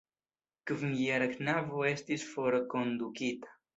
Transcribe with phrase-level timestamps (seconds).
[0.69, 3.57] Kvinjara knabo estis forkondukita.